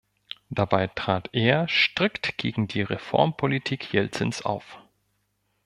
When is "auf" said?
4.41-4.79